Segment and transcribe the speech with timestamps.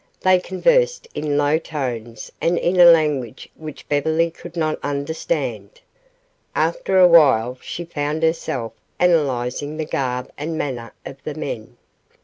[0.21, 5.79] They conversed in low tones and in a language which Beverly could not understand.
[6.55, 11.77] After awhile she found herself analyzing the garb and manner of the men.